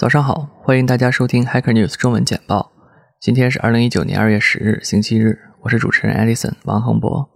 [0.00, 2.72] 早上好，欢迎大家收听 Hacker News 中文简报。
[3.20, 5.38] 今天是二零一九年二月十日，星期日。
[5.60, 7.28] 我是主持人 Edison 王恒博。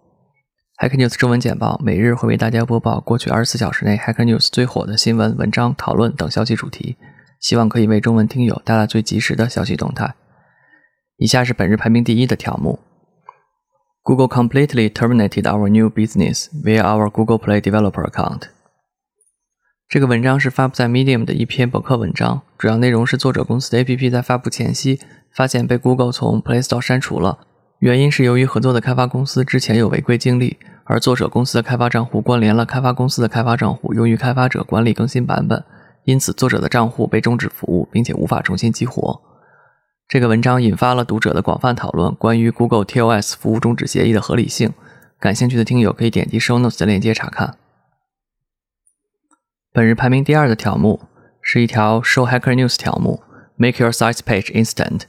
[0.79, 6.97] Hacker News 中文简报每日会为大家播报过去二十四小时内 Hacker News 最火的新闻、文章、讨论等消息主题，
[7.39, 10.15] 希望可以为中文听友带来最及时的消息动态。
[11.19, 12.79] 以下是本日排名第一的条目
[14.03, 18.45] ：Google completely terminated our new business via our Google Play developer account。
[19.89, 24.99] 这个文章是发布在 Medium 的一篇博客文章，主要内容是作者公司的 APP 在发布前夕
[25.31, 27.39] 发现被 Google 从 Play Store 删除了，
[27.79, 35.63] 原因是由于合作的开发公司之前有违规经历，而作者公司的开发账户关联了开发公司的开发账户，用于开发者管理更新版本，
[36.05, 39.21] 因此作者的账户被终止服务，并且无法重新激活。
[40.09, 44.73] 这个文章引发了读者的广泛讨论，关于 Google TOS 服务终止协议的合理性。
[45.21, 47.57] 感兴趣的听友可以点击 Show Notes 的链接查看。
[49.75, 51.01] 本日排名第二的条目
[51.43, 53.25] 是一条 Show Hacker News 条目
[53.57, 55.01] ，Make Your Site Page Instant。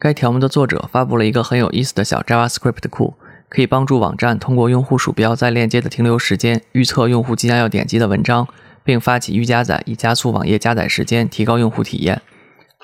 [0.00, 3.14] 该条目的作者发布了一个很有意思的小 JavaScript 库，
[3.48, 8.48] 可以帮助网站通过用户鼠标在链接的停留时间预测用户即将要点击的文章，
[8.82, 12.20] 并发起预加载，以加速网页加载时间，提高用户体验。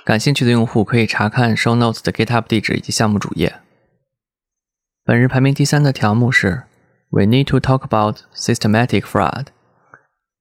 [0.04, 3.56] 感兴趣的用户可以查看 Show Notes 的 GitHub 地址以及项目主页。
[5.04, 6.62] 本日排名第三的条目是
[7.10, 9.46] We need to talk about systematic fraud。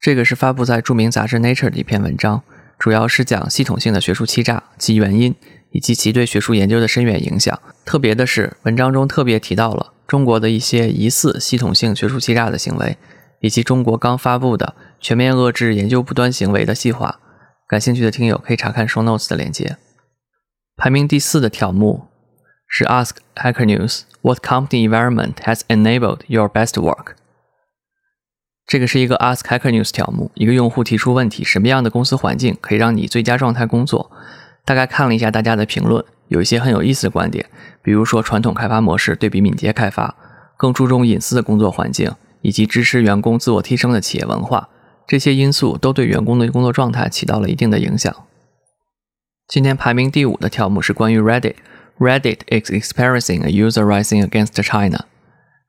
[0.02, 2.41] 这个是发布在著名杂志 Nature 的一篇文章，
[2.80, 5.35] 主要是讲系统性的学术欺诈及原因
[5.69, 7.61] 以及其对学术研究的深远影响。
[7.85, 12.97] 特别的是，文章中特别提到了中国的一些疑似系统性学术欺诈的行为，
[13.41, 17.19] 以及中国刚发布的全面遏制研究不端行为的细化。
[17.67, 19.77] 感兴趣的听友可以查看 Show Notes 的链接。
[20.75, 22.07] 排名第四的条目
[22.67, 27.13] 是 Ask Hacker News What company environment has enabled your best work？
[28.72, 34.09] 这个是一个 Ask Hacker News 条目，一个用户提出问题：什么样的公司环境可以让你最佳状态工作？
[34.63, 37.45] 大概看了一下大家的评论，有一些很有意思的观点，
[37.81, 40.16] 比如说传统开发模式对比敏捷开发，
[40.56, 42.13] 更注重隐私的工作环境，
[42.44, 44.69] 以及支持员工自我提升的企业文化，
[45.06, 48.16] 这些因素都对员工的工作状态起到了一定的影响。
[49.50, 55.01] 今天排名第五的条目是关于 Reddit，Reddit is experiencing a user rising against China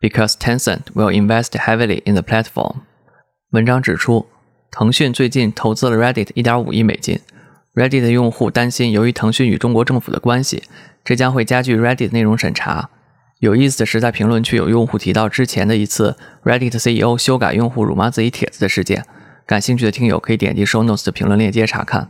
[0.01, 2.83] because Tencent will invest heavily in the platform.
[3.53, 4.27] 文章指出，
[4.71, 7.21] 腾讯最近投资了 Reddit 1.5亿美金。
[7.75, 10.63] Reddit 的用户担心，由于腾讯与中国政府的关系，
[11.05, 12.89] 这将会加剧 Reddit 内容审查。
[13.41, 19.05] 有意思的是，在评论区有用户提到之前的一次 Reddit CEO 修改用户辱骂自己帖子的事件。
[19.45, 22.09] 感兴趣的听友可以点击 Show Notes 的评论链接查看。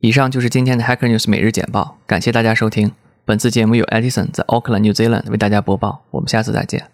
[0.00, 2.90] 以上就是今天的 Hacker News 每日简报，感谢大家收听。
[3.24, 6.04] 本次节目由 Edison 在 Auckland New Zealand 为大家播报。
[6.10, 6.93] 我们下次再见。